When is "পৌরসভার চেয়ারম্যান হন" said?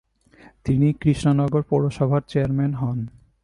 1.61-2.99